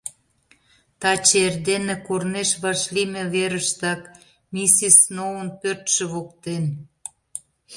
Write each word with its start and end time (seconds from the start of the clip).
—Таче 1.01 1.37
эрдене 1.45 1.95
корнеш 2.07 2.49
вашлийме 2.61 3.23
верыштак, 3.33 4.01
миссис 4.53 4.95
Сноун 5.05 5.47
пӧртшӧ 5.61 6.03
воктен. 6.13 6.63